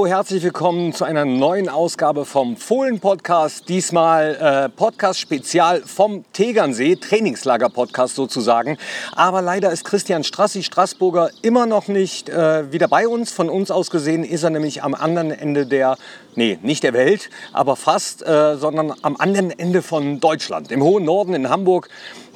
[0.00, 3.68] Hallo, herzlich willkommen zu einer neuen Ausgabe vom Fohlen-Podcast.
[3.68, 8.78] Diesmal äh, Podcast-Spezial vom Tegernsee, Trainingslager-Podcast sozusagen.
[9.12, 13.30] Aber leider ist Christian Strassi, Straßburger, immer noch nicht äh, wieder bei uns.
[13.30, 15.98] Von uns aus gesehen ist er nämlich am anderen Ende der,
[16.36, 21.04] nee, nicht der Welt, aber fast, äh, sondern am anderen Ende von Deutschland, im hohen
[21.04, 21.88] Norden in Hamburg.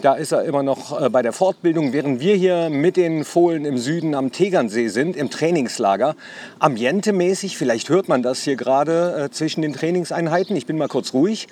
[0.02, 3.64] Da ist er immer noch äh, bei der Fortbildung, während wir hier mit den Fohlen
[3.64, 6.16] im Süden am Tegernsee sind, im Trainingslager.
[6.58, 10.56] Ambientemäßig, vielleicht hört man das hier gerade äh, zwischen den Trainingseinheiten.
[10.56, 11.48] Ich bin mal kurz ruhig.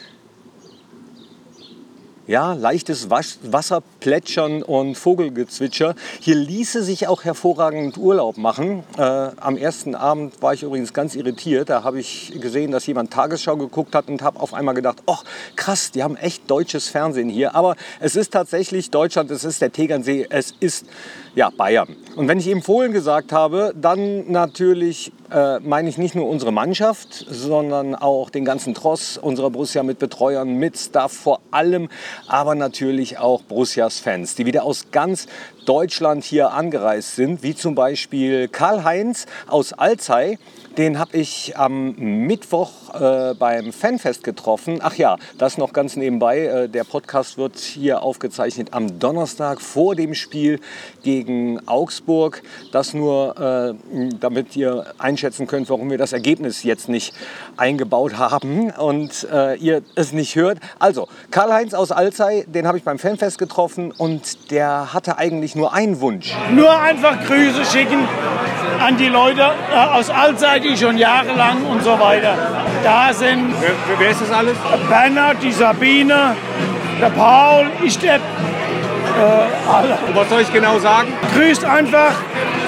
[2.33, 5.95] Ja, leichtes Wasserplätschern und Vogelgezwitscher.
[6.19, 8.85] Hier ließe sich auch hervorragend Urlaub machen.
[8.97, 11.69] Äh, am ersten Abend war ich übrigens ganz irritiert.
[11.69, 15.19] Da habe ich gesehen, dass jemand Tagesschau geguckt hat und habe auf einmal gedacht, oh
[15.57, 17.55] krass, die haben echt deutsches Fernsehen hier.
[17.55, 20.87] Aber es ist tatsächlich Deutschland, es ist der Tegernsee, es ist
[21.35, 21.97] ja, Bayern.
[22.17, 26.53] Und wenn ich eben Fohlen gesagt habe, dann natürlich äh, meine ich nicht nur unsere
[26.53, 31.89] Mannschaft, sondern auch den ganzen Tross unserer Borussia mit Betreuern, mit Staff vor allem,
[32.27, 35.27] aber natürlich auch Borussias Fans, die wieder aus ganz
[35.67, 40.39] Deutschland hier angereist sind, wie zum Beispiel Karl-Heinz aus Alzey.
[40.79, 44.79] Den habe ich am Mittwoch äh, beim Fanfest getroffen.
[44.81, 46.39] Ach ja, das noch ganz nebenbei.
[46.41, 50.61] Äh, der Podcast wird hier aufgezeichnet am Donnerstag vor dem Spiel
[51.03, 52.43] gegen Augsburg.
[52.73, 57.15] Das nur, äh, damit ihr einschätzen könnt, warum wir das Ergebnis jetzt nicht
[57.59, 60.59] eingebaut haben und äh, ihr es nicht hört.
[60.79, 65.73] Also, Karl-Heinz aus Alzey, den habe ich beim Fanfest getroffen und der hatte eigentlich nur
[65.73, 66.33] einen Wunsch.
[66.53, 68.09] Nur einfach Grüße schicken
[68.81, 72.37] an die Leute äh, aus Alzey, die schon jahrelang und so weiter
[72.83, 73.55] da sind.
[73.61, 74.57] Wer, wer ist das alles?
[74.89, 76.37] Bernhard, die Sabine,
[77.01, 78.19] der Paul, ich, der äh,
[79.71, 79.99] alle.
[80.09, 81.13] Und was soll ich genau sagen?
[81.35, 82.13] Grüßt einfach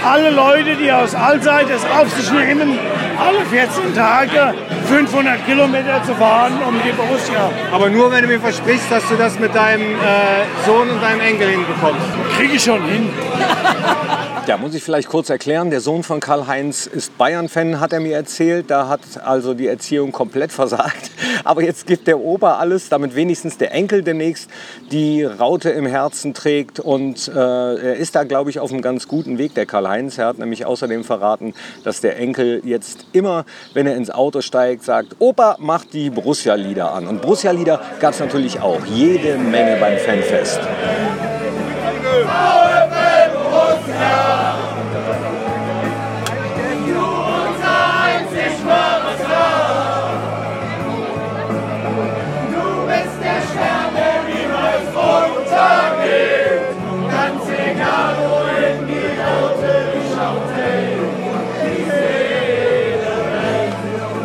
[0.05, 2.79] alle Leute, die aus Allzeit es auf sich nehmen,
[3.19, 7.51] alle 14 Tage 500 Kilometer zu fahren um die Borussia.
[7.73, 11.21] Aber nur, wenn du mir versprichst, dass du das mit deinem äh, Sohn und deinem
[11.21, 12.07] Enkel hinbekommst.
[12.37, 13.09] Kriege ich schon hin.
[14.47, 15.71] Ja, muss ich vielleicht kurz erklären.
[15.71, 18.71] Der Sohn von Karl-Heinz ist Bayern-Fan, hat er mir erzählt.
[18.71, 21.11] Da hat also die Erziehung komplett versagt.
[21.45, 24.51] Aber jetzt gibt der Opa alles, damit wenigstens der Enkel demnächst
[24.93, 26.79] die Raute im Herzen trägt.
[26.79, 30.19] Und äh, er ist da, glaube ich, auf einem ganz guten Weg, der Karl-Heinz.
[30.19, 34.85] Er hat nämlich außerdem verraten, dass der Enkel jetzt immer, wenn er ins Auto steigt,
[34.85, 37.07] sagt, Opa, mach die Borussia-Lieder an.
[37.07, 40.61] Und Borussia-Lieder gab es natürlich auch jede Menge beim Fanfest.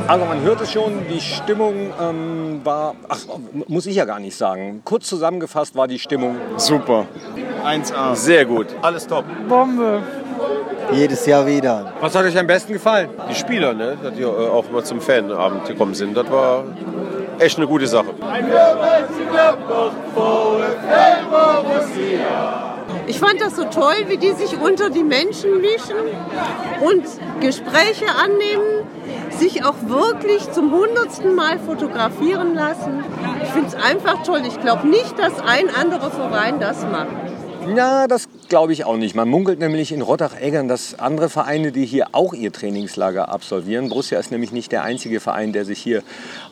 [0.09, 3.19] Also man hört es schon, die Stimmung ähm, war, ach,
[3.67, 4.81] muss ich ja gar nicht sagen.
[4.83, 7.05] Kurz zusammengefasst war die Stimmung super.
[7.65, 8.15] 1A.
[8.15, 8.67] Sehr gut.
[8.81, 9.25] Alles top.
[9.47, 10.01] Bombe.
[10.91, 11.93] Jedes Jahr wieder.
[12.01, 13.09] Was hat euch am besten gefallen?
[13.29, 16.63] Die Spieler, ne, die auch immer zum Fanabend gekommen sind, das war
[17.37, 18.07] echt eine gute Sache.
[23.05, 25.95] Ich fand das so toll, wie die sich unter die Menschen mischen
[26.81, 27.03] und
[27.39, 28.87] Gespräche annehmen,
[29.29, 33.03] sich auch wirklich zum hundertsten Mal fotografieren lassen.
[33.43, 34.41] Ich finde es einfach toll.
[34.47, 37.07] Ich glaube nicht, dass ein anderer Verein das macht.
[37.75, 39.15] Ja, das glaube ich auch nicht.
[39.15, 44.19] Man munkelt nämlich in Rottach-Eggern, dass andere Vereine, die hier auch ihr Trainingslager absolvieren, Borussia
[44.19, 46.03] ist nämlich nicht der einzige Verein, der sich hier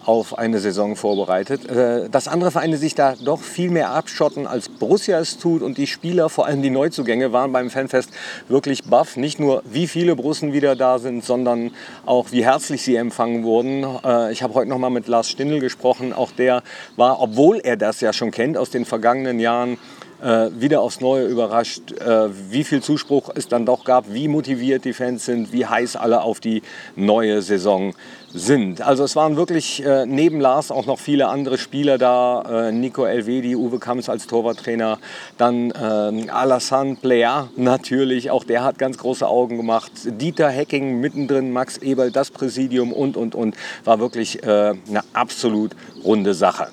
[0.06, 4.70] auf eine Saison vorbereitet, äh, dass andere Vereine sich da doch viel mehr abschotten, als
[4.70, 5.62] Borussia es tut.
[5.62, 8.10] Und die Spieler, vor allem die Neuzugänge, waren beim Fanfest
[8.48, 9.18] wirklich baff.
[9.18, 11.72] Nicht nur, wie viele Brussen wieder da sind, sondern
[12.06, 13.86] auch, wie herzlich sie empfangen wurden.
[14.04, 16.14] Äh, ich habe heute noch mal mit Lars Stindl gesprochen.
[16.14, 16.64] Auch der
[16.96, 19.78] war, obwohl er das ja schon kennt aus den vergangenen Jahren,
[20.22, 24.86] äh, wieder aufs Neue überrascht, äh, wie viel Zuspruch es dann doch gab, wie motiviert
[24.86, 26.62] die Fans sind, wie heiß alle auf die
[26.96, 27.94] neue Saison
[28.34, 28.82] sind.
[28.82, 32.68] Also es waren wirklich äh, neben Lars auch noch viele andere Spieler da.
[32.68, 35.00] Äh, Nico Elvedi, Uwe Kamps als Torwarttrainer,
[35.38, 39.92] dann äh, Alassane Plea natürlich, auch der hat ganz große Augen gemacht.
[40.06, 43.56] Dieter Hecking mittendrin, Max Eberl, das Präsidium und, und, und.
[43.84, 45.72] War wirklich äh, eine absolut
[46.04, 46.68] runde Sache.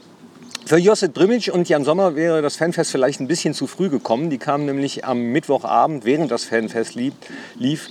[0.66, 4.30] Für Josip Brimic und Jan Sommer wäre das Fanfest vielleicht ein bisschen zu früh gekommen.
[4.30, 7.12] Die kamen nämlich am Mittwochabend, während das Fanfest lief,
[7.58, 7.88] lief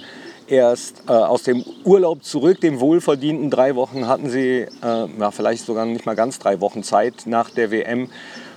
[0.47, 5.67] erst äh, aus dem Urlaub zurück, dem wohlverdienten drei Wochen hatten sie, äh, ja, vielleicht
[5.67, 8.09] sogar nicht mal ganz drei Wochen Zeit nach der WM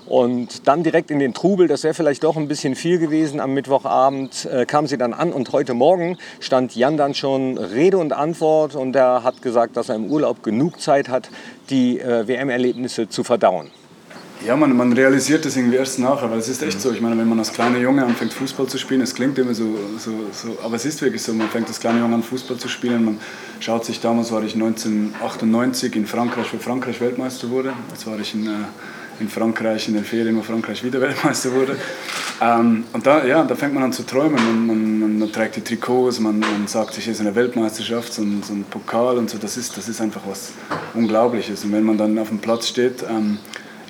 [0.07, 3.39] Und dann direkt in den Trubel, das wäre vielleicht doch ein bisschen viel gewesen.
[3.39, 7.99] Am Mittwochabend äh, kam sie dann an und heute Morgen stand Jan dann schon Rede
[7.99, 11.29] und Antwort und er hat gesagt, dass er im Urlaub genug Zeit hat,
[11.69, 13.71] die äh, WM-Erlebnisse zu verdauen.
[14.45, 16.93] Ja, man, man realisiert das irgendwie erst nachher, weil es ist echt so.
[16.93, 19.79] Ich meine, wenn man als kleiner Junge anfängt Fußball zu spielen, es klingt immer so,
[19.99, 21.33] so, so, aber es ist wirklich so.
[21.33, 23.05] Man fängt als kleiner Junge an Fußball zu spielen.
[23.05, 23.19] Man
[23.61, 27.73] schaut sich, damals war ich 1998 in Frankreich, wo Frankreich Weltmeister wurde.
[27.91, 28.51] Jetzt war ich in, äh,
[29.21, 31.77] in Frankreich in den Ferien, wo Frankreich wieder Weltmeister wurde.
[32.41, 34.35] Ähm, und da, ja, da fängt man an zu träumen.
[34.35, 38.23] Man, man, man trägt die Trikots, man, man sagt sich, es ist eine Weltmeisterschaft, so
[38.23, 39.39] ein, so ein, Pokal und so.
[39.39, 40.53] Das ist, das ist einfach was
[40.95, 41.65] Unglaubliches.
[41.65, 43.39] Und wenn man dann auf dem Platz steht, ähm,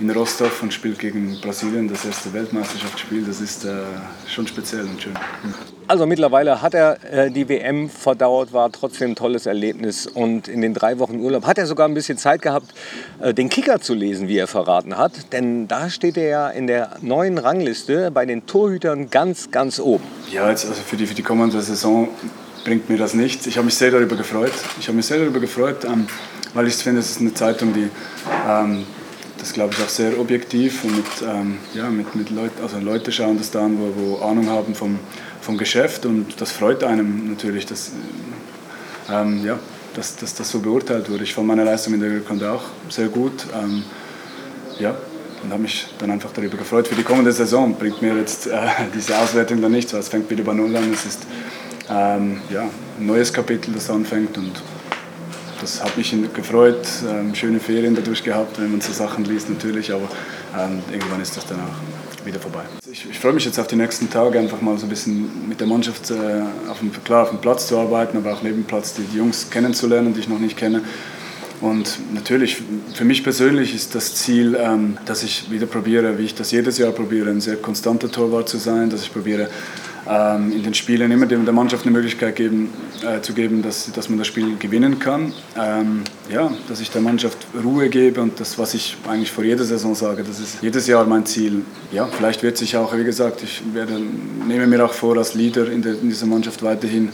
[0.00, 3.24] in Rostov und spielt gegen Brasilien das erste Weltmeisterschaftsspiel.
[3.24, 3.70] Das ist äh,
[4.28, 5.14] schon speziell und schön.
[5.88, 10.06] Also mittlerweile hat er äh, die WM verdauert, war trotzdem ein tolles Erlebnis.
[10.06, 12.74] Und in den drei Wochen Urlaub hat er sogar ein bisschen Zeit gehabt,
[13.20, 15.32] äh, den Kicker zu lesen, wie er verraten hat.
[15.32, 20.04] Denn da steht er ja in der neuen Rangliste bei den Torhütern ganz, ganz oben.
[20.30, 22.08] Ja, jetzt also für die, für die kommende Saison
[22.64, 23.46] bringt mir das nichts.
[23.46, 24.52] Ich habe mich sehr darüber gefreut.
[24.80, 26.08] Ich habe mich sehr darüber gefreut, ähm,
[26.52, 27.88] weil ich finde, es ist eine Zeitung, die
[28.48, 28.84] ähm,
[29.46, 33.12] das glaube ich auch sehr objektiv und mit, ähm, ja, mit, mit Leut, also Leute
[33.12, 34.98] schauen das da an, wo, wo Ahnung haben vom,
[35.40, 37.92] vom Geschäft und das freut einem natürlich, dass,
[39.08, 39.56] ähm, ja,
[39.94, 41.22] dass, dass das so beurteilt wurde.
[41.22, 43.46] Ich fand meine Leistung in der Rückrunde auch sehr gut.
[43.54, 43.84] Ähm,
[44.80, 44.96] ja,
[45.44, 46.88] und habe mich dann einfach darüber gefreut.
[46.88, 48.58] Für die kommende Saison bringt mir jetzt äh,
[48.96, 50.92] diese Auswertung dann nichts, weil es fängt wieder bei Null an.
[50.92, 51.24] Es ist
[51.88, 52.62] ähm, ja,
[52.98, 54.60] ein neues Kapitel, das anfängt und
[55.60, 56.86] das hat mich gefreut.
[57.08, 60.08] Ähm, schöne Ferien dadurch gehabt, wenn man so Sachen liest natürlich, aber
[60.58, 62.62] ähm, irgendwann ist das dann auch wieder vorbei.
[62.90, 65.60] Ich, ich freue mich jetzt auf die nächsten Tage, einfach mal so ein bisschen mit
[65.60, 66.14] der Mannschaft äh,
[66.68, 69.50] auf dem, klar auf dem Platz zu arbeiten, aber auch neben Platz die, die Jungs
[69.50, 70.82] kennenzulernen, die ich noch nicht kenne.
[71.60, 72.62] Und natürlich,
[72.94, 76.76] für mich persönlich ist das Ziel, ähm, dass ich wieder probiere, wie ich das jedes
[76.76, 79.48] Jahr probiere, ein sehr konstanter Torwart zu sein, dass ich probiere,
[80.08, 82.70] ähm, in den Spielen immer der Mannschaft eine Möglichkeit geben,
[83.04, 85.32] äh, zu geben, dass, dass man das Spiel gewinnen kann.
[85.58, 89.64] Ähm, ja, dass ich der Mannschaft Ruhe gebe und das, was ich eigentlich vor jeder
[89.64, 91.62] Saison sage, das ist jedes Jahr mein Ziel.
[91.92, 94.00] Ja, vielleicht wird sich auch, wie gesagt, ich werde,
[94.46, 97.10] nehme mir auch vor, als Leader in, der, in dieser Mannschaft weiterhin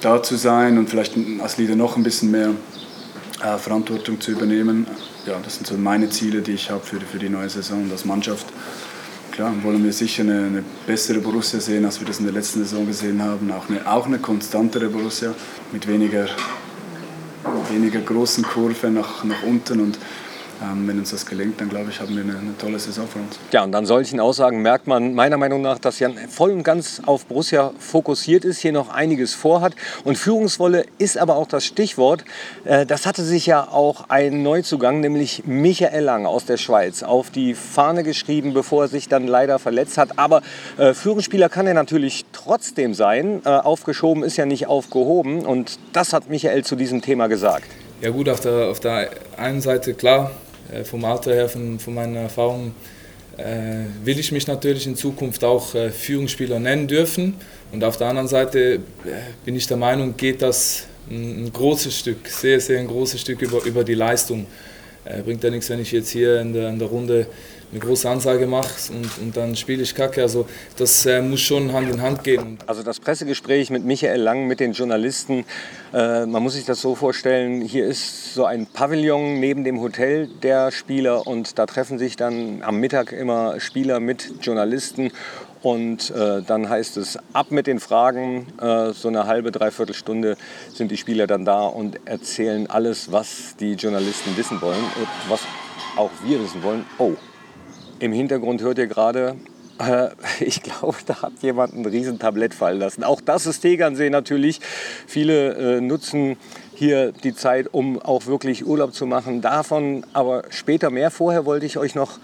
[0.00, 2.50] da zu sein und vielleicht als Leader noch ein bisschen mehr
[3.42, 4.86] äh, Verantwortung zu übernehmen.
[5.26, 8.06] Ja, das sind so meine Ziele, die ich habe für, für die neue Saison und
[8.06, 8.46] Mannschaft
[9.36, 12.60] klar, wollen wir sicher eine, eine, bessere Borussia sehen, als wir das in der letzten
[12.60, 13.52] Saison gesehen haben.
[13.52, 15.34] Auch eine, auch eine konstantere Borussia
[15.72, 16.26] mit weniger,
[17.70, 19.80] weniger großen Kurven nach, nach unten.
[19.80, 19.98] Und
[20.60, 23.38] wenn uns das gelingt, dann glaube ich, haben wir eine, eine, tolle Saison vor uns.
[23.52, 27.02] Ja, und an solchen Aussagen merkt man meiner Meinung nach, dass Jan voll und ganz
[27.04, 29.74] auf Borussia fokussiert ist, hier noch einiges vorhat.
[30.04, 32.24] Und Führungswolle ist aber auch das Stichwort.
[32.64, 37.30] Äh, das hatte sich ja auch ein Neuzugang, nämlich Michael Lang aus der Schweiz, auf
[37.30, 40.18] die Fahne geschrieben, bevor er sich dann leider verletzt hat.
[40.18, 40.42] Aber
[40.78, 43.42] äh, Führungsspieler kann er natürlich trotzdem sein.
[43.44, 45.44] Äh, aufgeschoben ist ja nicht aufgehoben.
[45.44, 47.66] Und das hat Michael zu diesem Thema gesagt.
[48.00, 50.30] Ja gut, auf der, auf der einen Seite klar,
[50.72, 52.74] äh, vom Alter her, von, von meinen Erfahrungen,
[53.36, 57.34] äh, will ich mich natürlich in Zukunft auch äh, Führungsspieler nennen dürfen.
[57.72, 58.80] Und auf der anderen Seite
[59.44, 63.42] bin ich der Meinung, geht das ein, ein großes Stück, sehr, sehr ein großes Stück
[63.42, 64.46] über, über die Leistung.
[65.24, 67.26] bringt ja nichts, wenn ich jetzt hier in der, in der Runde
[67.76, 70.22] eine große Ansage mache und, und dann spiele ich Kacke.
[70.22, 70.46] Also
[70.78, 72.58] das äh, muss schon Hand in Hand gehen.
[72.66, 75.44] Also das Pressegespräch mit Michael Lang, mit den Journalisten,
[75.92, 80.28] äh, man muss sich das so vorstellen, hier ist so ein Pavillon neben dem Hotel
[80.42, 85.12] der Spieler und da treffen sich dann am Mittag immer Spieler mit Journalisten
[85.62, 88.46] und äh, dann heißt es ab mit den Fragen.
[88.58, 90.36] Äh, so eine halbe, dreiviertel Stunde
[90.72, 95.40] sind die Spieler dann da und erzählen alles, was die Journalisten wissen wollen und was
[95.96, 96.84] auch wir wissen wollen.
[96.98, 97.14] Oh,
[97.98, 99.36] im Hintergrund hört ihr gerade,
[99.78, 100.08] äh,
[100.44, 103.04] ich glaube, da hat jemand ein Riesentablett fallen lassen.
[103.04, 104.60] Auch das ist Tegernsee natürlich.
[105.06, 106.36] Viele äh, nutzen
[106.74, 109.40] hier die Zeit, um auch wirklich Urlaub zu machen.
[109.40, 111.10] Davon aber später mehr.
[111.10, 112.18] Vorher wollte ich euch noch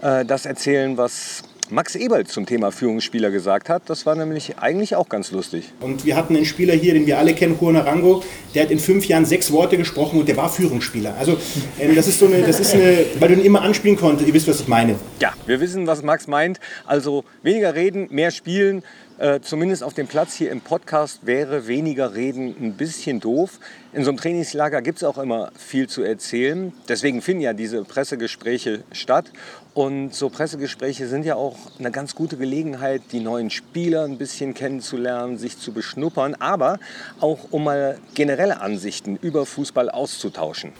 [0.00, 3.82] äh, das erzählen, was Max Eberl zum Thema Führungsspieler gesagt hat.
[3.86, 5.72] Das war nämlich eigentlich auch ganz lustig.
[5.80, 8.22] Und wir hatten einen Spieler hier, den wir alle kennen, Juan Arango,
[8.54, 11.14] der hat in fünf Jahren sechs Worte gesprochen und der war Führungsspieler.
[11.18, 11.36] Also
[11.78, 14.34] ähm, das ist so eine, das ist eine, weil du ihn immer anspielen konntest, ihr
[14.34, 14.94] wisst, was ich meine.
[15.20, 16.58] Ja, wir wissen, was Max meint.
[16.86, 18.82] Also weniger reden, mehr spielen.
[19.18, 23.58] Äh, zumindest auf dem Platz hier im Podcast wäre weniger reden ein bisschen doof.
[23.92, 26.72] In so einem Trainingslager gibt es auch immer viel zu erzählen.
[26.88, 29.32] Deswegen finden ja diese Pressegespräche statt.
[29.78, 34.52] Und so Pressegespräche sind ja auch eine ganz gute Gelegenheit, die neuen Spieler ein bisschen
[34.52, 36.80] kennenzulernen, sich zu beschnuppern, aber
[37.20, 40.72] auch um mal generelle Ansichten über Fußball auszutauschen.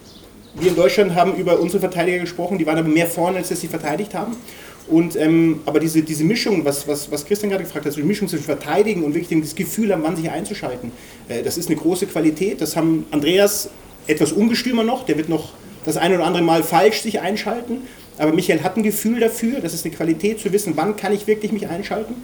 [0.56, 3.60] Wir in Deutschland haben über unsere Verteidiger gesprochen, die waren aber mehr vorne, als dass
[3.60, 4.36] sie verteidigt haben.
[4.88, 8.06] Und, ähm, aber diese, diese Mischung, was, was, was Christian gerade gefragt hat, so die
[8.06, 10.90] Mischung zwischen Verteidigen und wirklich das Gefühl haben, wann sich einzuschalten,
[11.28, 12.60] äh, das ist eine große Qualität.
[12.60, 13.70] Das haben Andreas
[14.08, 15.52] etwas ungestümer noch, der wird noch
[15.84, 17.82] das ein oder andere Mal falsch sich einschalten.
[18.18, 21.26] Aber Michael hat ein Gefühl dafür, das ist eine Qualität zu wissen, wann kann ich
[21.26, 22.14] wirklich mich einschalten.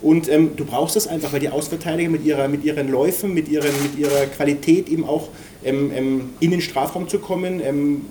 [0.00, 3.48] Und ähm, du brauchst das einfach, weil die Ausverteidiger mit, ihrer, mit ihren Läufen, mit,
[3.48, 5.28] ihren, mit ihrer Qualität eben auch
[5.64, 8.02] ähm, ähm, in den Strafraum zu kommen, ähm,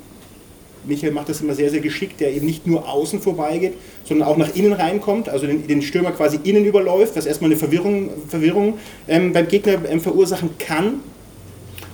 [0.83, 3.73] Michael macht das immer sehr, sehr geschickt, der eben nicht nur außen vorbeigeht,
[4.03, 7.59] sondern auch nach innen reinkommt, also den, den Stürmer quasi innen überläuft, was erstmal eine
[7.59, 11.01] Verwirrung, Verwirrung ähm, beim Gegner ähm, verursachen kann.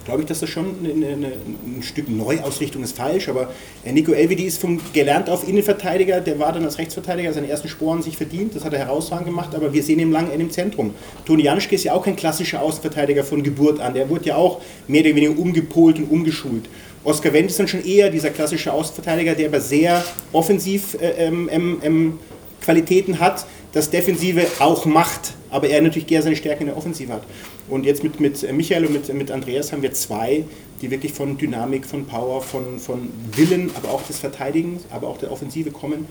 [0.07, 3.51] Glaube ich, dass das schon eine, eine, ein Stück Neuausrichtung ist falsch, aber
[3.83, 7.67] äh, Nico Elvedi ist vom gelernt auf Innenverteidiger, der war dann als Rechtsverteidiger seine ersten
[7.67, 10.93] Sporen sich verdient, das hat er herausragend gemacht, aber wir sehen ihn lange im Zentrum.
[11.25, 14.61] Toni Janschke ist ja auch kein klassischer Außenverteidiger von Geburt an, der wurde ja auch
[14.87, 16.69] mehr oder weniger umgepolt und umgeschult.
[17.03, 21.49] Oskar Wendt ist dann schon eher dieser klassische Außenverteidiger, der aber sehr offensiv äh, ähm,
[21.51, 22.19] ähm, ähm,
[22.67, 27.13] Qualitäten hat, das Defensive auch macht, aber er natürlich gerne seine Stärken in der Offensive
[27.13, 27.23] hat.
[27.69, 30.43] Und jetzt mit, mit Michael und mit, mit Andreas haben wir zwei,
[30.81, 33.07] die wirklich von Dynamik, von Power, von, von
[33.37, 36.07] Willen, aber auch des Verteidigens, aber auch der Offensive kommen.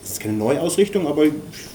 [0.00, 1.24] Das ist keine Neuausrichtung, aber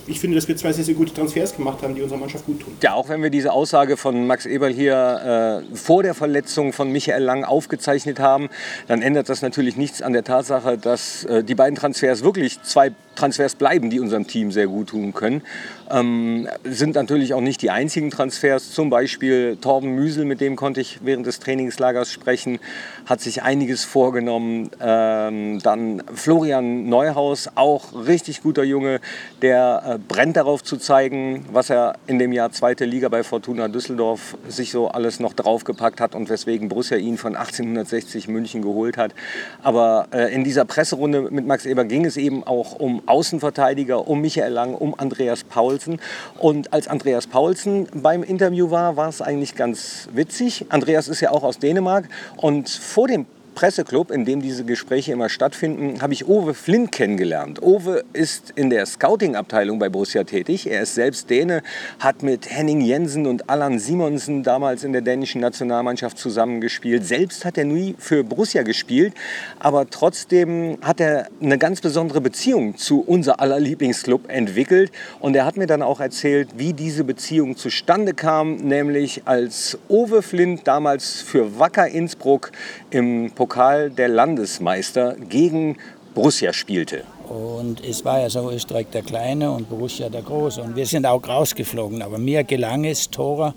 [0.08, 2.62] ich finde, dass wir zwei sehr, sehr gute Transfers gemacht haben, die unserer Mannschaft gut
[2.62, 2.72] tun.
[2.82, 6.90] Ja, auch wenn wir diese Aussage von Max Eberl hier äh, vor der Verletzung von
[6.94, 8.48] Michael Lang aufgezeichnet haben,
[8.88, 12.94] dann ändert das natürlich nichts an der Tatsache, dass äh, die beiden Transfers wirklich zwei
[13.16, 15.44] Transfers bleiben, die unserem Team sehr gut tun können.
[15.92, 18.72] Ähm, sind natürlich auch nicht die einzigen Transfers.
[18.72, 22.60] Zum Beispiel Torben Müsel, mit dem konnte ich während des Trainingslagers sprechen,
[23.06, 24.70] hat sich einiges vorgenommen.
[24.80, 29.02] Ähm, dann Florian Neuhaus, auch richtig guter Junge,
[29.42, 33.68] der äh, brennt darauf zu zeigen, was er in dem Jahr zweite Liga bei Fortuna
[33.68, 38.98] Düsseldorf sich so alles noch draufgepackt hat und weswegen Borussia ihn von 1860 München geholt
[38.98, 39.14] hat.
[39.62, 44.22] Aber äh, in dieser Presserunde mit Max Eber ging es eben auch um Außenverteidiger, um
[44.22, 46.00] Michael Lang, um Andreas Paulsen.
[46.38, 50.66] Und als Andreas Paulsen beim Interview war, war es eigentlich ganz witzig.
[50.70, 55.30] Andreas ist ja auch aus Dänemark und vor dem Presseclub, in dem diese Gespräche immer
[55.30, 57.62] stattfinden, habe ich Ove Flint kennengelernt.
[57.62, 60.70] Ove ist in der Scouting-Abteilung bei Borussia tätig.
[60.70, 61.62] Er ist selbst Däne,
[62.00, 67.06] hat mit Henning Jensen und Allan Simonsen damals in der dänischen Nationalmannschaft zusammengespielt.
[67.06, 69.14] Selbst hat er nie für Borussia gespielt,
[69.60, 74.92] aber trotzdem hat er eine ganz besondere Beziehung zu unser aller Lieblingsclub entwickelt.
[75.20, 80.22] Und er hat mir dann auch erzählt, wie diese Beziehung zustande kam, nämlich als Ove
[80.22, 82.52] Flint damals für Wacker Innsbruck
[82.92, 85.78] im Pokal der Landesmeister gegen
[86.14, 87.04] Borussia spielte.
[87.30, 90.62] Und es war ja so Österreich der Kleine und Borussia der Große.
[90.62, 92.02] Und wir sind auch rausgeflogen.
[92.02, 93.54] Aber mir gelang es, Tore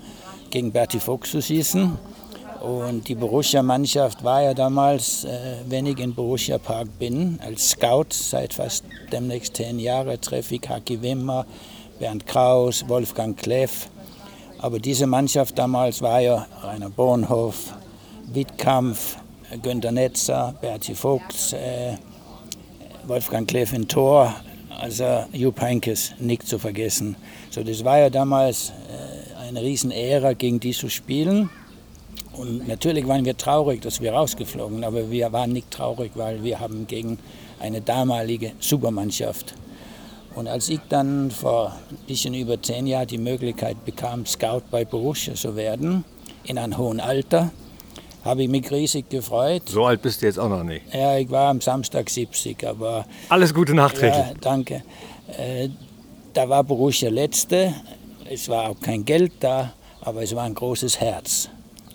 [0.51, 1.99] gegen Berti Fuchs zu schießen.
[2.61, 8.07] Und die Borussia-Mannschaft war ja damals, äh, wenn ich in Borussia Park bin, als Scout
[8.11, 11.45] seit fast demnächst zehn Jahren, treffe ich Haki Wimmer,
[11.99, 13.89] Bernd Kraus, Wolfgang Kleff.
[14.61, 17.75] Aber diese Mannschaft damals war ja Rainer Bornhof,
[18.33, 19.19] Wittkampf,
[19.63, 21.97] Günter Netzer, Berti Vogt, äh,
[23.07, 24.35] Wolfgang Kleff in Tor,
[24.81, 27.17] also Jupp Heynckes nicht zu vergessen.
[27.51, 31.51] So, das war ja damals äh, eine Riesenehre, gegen die zu spielen.
[32.33, 36.59] Und natürlich waren wir traurig, dass wir rausgeflogen, aber wir waren nicht traurig, weil wir
[36.59, 37.19] haben gegen
[37.61, 39.55] eine damalige Supermannschaft.
[40.35, 44.85] Und als ich dann vor ein bisschen über zehn Jahren die Möglichkeit bekam, Scout bei
[44.85, 46.05] Borussia zu werden,
[46.43, 47.53] in einem hohen Alter,
[48.25, 49.63] habe ich mich riesig gefreut.
[49.67, 50.83] So alt bist du jetzt auch noch nicht.
[50.95, 53.05] Ja, ich war am Samstag 70, aber...
[53.29, 54.15] Alles Gute nachträglich.
[54.15, 54.83] Ja, danke.
[55.37, 55.69] Äh,
[56.33, 57.75] da war Borussia Letzte,
[58.29, 61.49] es war auch kein Geld da, aber es war ein großes Herz.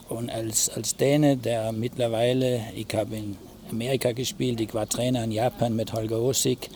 [0.07, 3.37] Und als, als Däne, der mittlerweile, ich habe in
[3.69, 6.69] Amerika gespielt, ich war Trainer in Japan mit Holger Osig,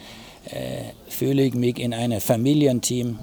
[0.45, 3.17] äh, fühle ich mich in einem Familienteam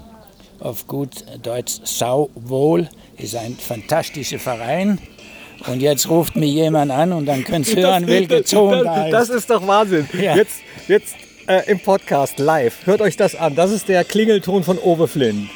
[0.60, 2.88] auf gut Deutsch sauwohl.
[3.16, 4.98] Ist ein fantastischer Verein.
[5.66, 9.12] Und jetzt ruft mich jemand an und dann könnt ihr hören, welche Ton da ist.
[9.12, 10.08] Das ist doch Wahnsinn.
[10.12, 10.34] Ja.
[10.36, 12.86] Jetzt, jetzt äh, im Podcast live.
[12.86, 13.54] Hört euch das an.
[13.54, 15.50] Das ist der Klingelton von Ove Flynn.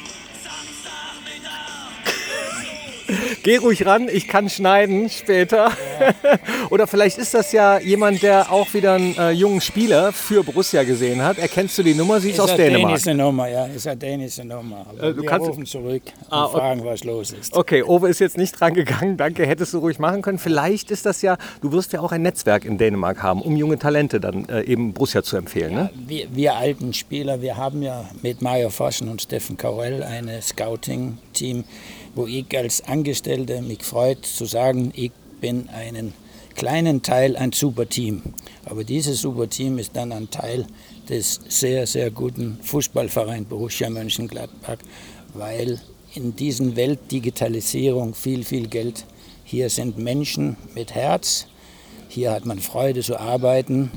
[3.43, 5.71] Geh ruhig ran, ich kann schneiden später.
[6.69, 10.83] Oder vielleicht ist das ja jemand, der auch wieder einen äh, jungen Spieler für Borussia
[10.83, 11.37] gesehen hat.
[11.37, 12.19] Erkennst du die Nummer?
[12.19, 12.95] Sie ist, ist aus Dänemark.
[12.95, 14.85] Dänische Nummer, ja, ist eine dänische Nummer.
[14.89, 17.53] Aber äh, du wir kannst rufen zurück ah, und fragen, was los ist.
[17.53, 19.17] Okay, Ove ist jetzt nicht dran gegangen.
[19.17, 20.39] Danke, hättest du ruhig machen können.
[20.39, 23.77] Vielleicht ist das ja, du wirst ja auch ein Netzwerk in Dänemark haben, um junge
[23.79, 25.73] Talente dann äh, eben Borussia zu empfehlen.
[25.73, 25.89] Ja, ne?
[26.07, 31.63] wir, wir, alten Spieler, wir haben ja mit Mario Fossen und Steffen Kaurell ein Scouting-Team
[32.15, 35.11] wo ich als Angestellter mich freut zu sagen, ich
[35.41, 36.13] bin ein
[36.55, 38.21] kleinen Teil ein super Team.
[38.65, 40.65] Aber dieses super Team ist dann ein Teil
[41.09, 44.77] des sehr, sehr guten Fußballvereins Borussia Mönchengladbach,
[45.33, 45.79] weil
[46.15, 49.05] in diesen Welt Digitalisierung viel, viel Geld.
[49.43, 51.45] Hier sind Menschen mit Herz,
[52.09, 53.91] hier hat man Freude zu arbeiten,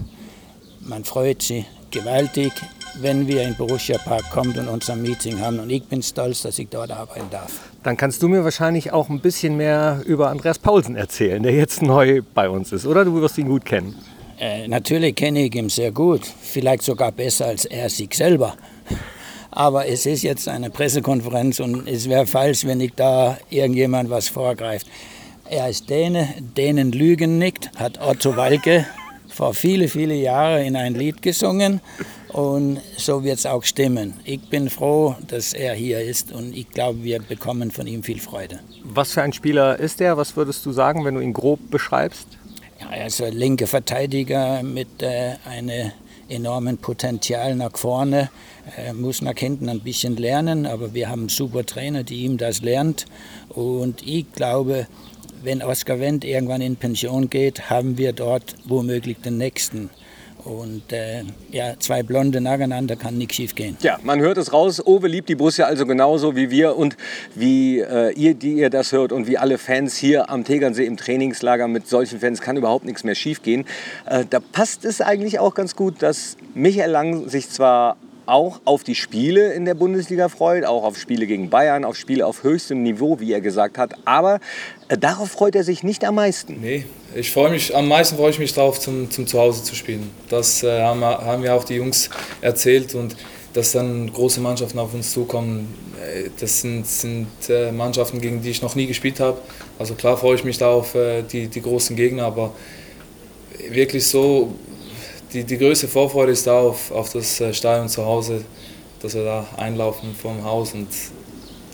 [0.80, 2.52] man freut sich gewaltig,
[3.00, 5.60] wenn wir in Borussia Park kommen und unser Meeting haben.
[5.60, 7.52] Und ich bin stolz, dass ich dort arbeiten darf.
[7.82, 11.82] Dann kannst du mir wahrscheinlich auch ein bisschen mehr über Andreas Paulsen erzählen, der jetzt
[11.82, 13.04] neu bei uns ist, oder?
[13.04, 13.94] Du wirst ihn gut kennen.
[14.38, 18.54] Äh, natürlich kenne ich ihn sehr gut, vielleicht sogar besser als er sich selber.
[19.50, 24.28] Aber es ist jetzt eine Pressekonferenz und es wäre falsch, wenn ich da irgendjemand was
[24.28, 24.86] vorgreift.
[25.50, 28.86] Er ist Däne, Dänen lügen nicht, hat Otto Walke
[29.38, 31.80] vor viele, viele Jahren in ein Lied gesungen
[32.30, 34.14] und so wird es auch stimmen.
[34.25, 38.18] Ich bin froh, dass er hier ist und ich glaube, wir bekommen von ihm viel
[38.18, 38.59] Freude.
[38.83, 40.16] Was für ein Spieler ist er?
[40.16, 42.26] Was würdest du sagen, wenn du ihn grob beschreibst?
[42.80, 45.92] Ja, er ist ein linker Verteidiger mit äh, einem
[46.28, 48.30] enormen Potenzial nach vorne.
[48.76, 52.61] Er muss nach hinten ein bisschen lernen, aber wir haben super Trainer, die ihm das
[52.61, 53.07] lernt.
[53.50, 54.88] Und ich glaube,
[55.42, 59.90] wenn Oskar Wendt irgendwann in Pension geht, haben wir dort womöglich den nächsten.
[60.45, 63.76] Und äh, ja, zwei Blonde nacheinander kann nichts schief gehen.
[63.83, 64.85] Ja, man hört es raus.
[64.87, 66.97] Owe liebt die Borussia also genauso wie wir und
[67.35, 70.97] wie äh, ihr, die ihr das hört und wie alle Fans hier am Tegernsee im
[70.97, 71.68] Trainingslager.
[71.68, 73.66] Mit solchen Fans kann überhaupt nichts mehr schief gehen.
[74.07, 77.97] Äh, da passt es eigentlich auch ganz gut, dass Michael Lang sich zwar
[78.28, 82.26] auch auf die Spiele in der Bundesliga freut, auch auf Spiele gegen Bayern, auf Spiele
[82.26, 83.94] auf höchstem Niveau, wie er gesagt hat.
[84.04, 84.40] Aber
[84.88, 86.61] äh, darauf freut er sich nicht am meisten.
[86.61, 90.11] Nee, ich freue mich, am meisten freue ich mich darauf, zum, zum Zuhause zu spielen.
[90.28, 93.16] Das äh, haben, haben mir auch die Jungs erzählt und
[93.54, 98.50] dass dann große Mannschaften auf uns zukommen, äh, das sind, sind äh, Mannschaften, gegen die
[98.50, 99.38] ich noch nie gespielt habe.
[99.78, 102.52] Also klar freue ich mich da auf äh, die, die großen Gegner, aber
[103.70, 104.54] wirklich so
[105.32, 108.44] die, die größte Vorfreude ist da auf, auf das äh, Stadion zu Hause,
[109.00, 110.88] dass wir da einlaufen vom Haus und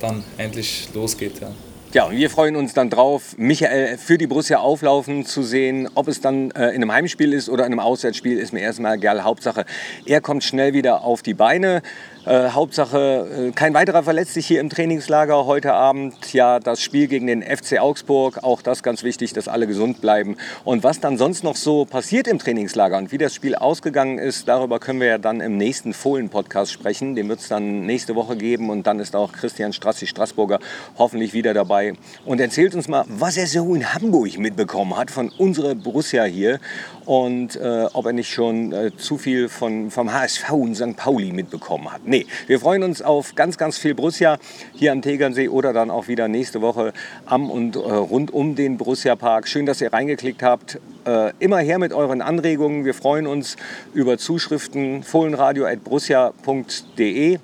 [0.00, 1.40] dann endlich losgeht.
[1.40, 1.50] Ja.
[1.94, 5.88] Ja, und wir freuen uns dann drauf, Michael für die Borussia auflaufen zu sehen.
[5.94, 8.96] Ob es dann äh, in einem Heimspiel ist oder in einem Auswärtsspiel, ist mir erstmal
[8.96, 9.22] egal.
[9.22, 9.64] Hauptsache,
[10.04, 11.82] er kommt schnell wieder auf die Beine.
[12.26, 16.32] Äh, Hauptsache, äh, kein weiterer verletzt sich hier im Trainingslager heute Abend.
[16.32, 20.38] Ja, das Spiel gegen den FC Augsburg, auch das ganz wichtig, dass alle gesund bleiben.
[20.64, 24.48] Und was dann sonst noch so passiert im Trainingslager und wie das Spiel ausgegangen ist,
[24.48, 27.14] darüber können wir ja dann im nächsten Fohlen-Podcast sprechen.
[27.14, 30.60] Den wird es dann nächste Woche geben und dann ist auch Christian Strassi Straßburger
[30.96, 31.92] hoffentlich wieder dabei
[32.24, 36.58] und erzählt uns mal, was er so in Hamburg mitbekommen hat von unserer Borussia hier
[37.04, 40.96] und äh, ob er nicht schon äh, zu viel von, vom HSV und St.
[40.96, 42.06] Pauli mitbekommen hat.
[42.14, 44.38] Nee, wir freuen uns auf ganz, ganz viel Borussia
[44.72, 46.92] hier am Tegernsee oder dann auch wieder nächste Woche
[47.26, 49.48] am und äh, rund um den Borussia Park.
[49.48, 50.78] Schön, dass ihr reingeklickt habt.
[51.06, 52.84] Äh, immer her mit euren Anregungen.
[52.84, 53.56] Wir freuen uns
[53.94, 57.40] über Zuschriften fohlenradio.borussia.de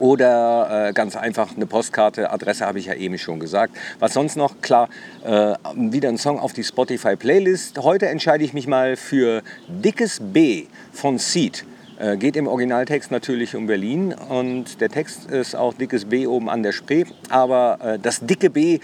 [0.00, 2.32] oder äh, ganz einfach eine Postkarte.
[2.32, 3.76] Adresse habe ich ja eben schon gesagt.
[4.00, 4.60] Was sonst noch?
[4.62, 4.88] Klar,
[5.24, 7.78] äh, wieder ein Song auf die Spotify-Playlist.
[7.78, 11.66] Heute entscheide ich mich mal für Dickes B von Seed.
[12.02, 16.50] Äh, geht im Originaltext natürlich um Berlin und der Text ist auch Dickes B oben
[16.50, 17.04] an der Spree.
[17.28, 18.80] Aber äh, das dicke B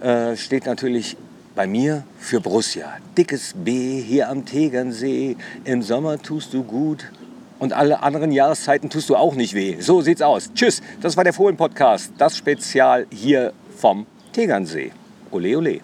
[0.00, 1.18] äh, steht natürlich
[1.54, 2.96] bei mir für Borussia.
[3.18, 5.36] Dickes B hier am Tegernsee.
[5.64, 7.12] Im Sommer tust du gut
[7.58, 9.76] und alle anderen Jahreszeiten tust du auch nicht weh.
[9.80, 10.50] So sieht's aus.
[10.54, 14.92] Tschüss, das war der Fohlen-Podcast, das Spezial hier vom Tegernsee.
[15.30, 15.80] Ole, ole.